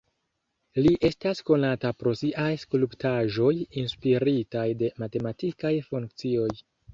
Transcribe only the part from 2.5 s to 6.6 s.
skulptaĵoj inspiritaj de matematikaj funkcioj.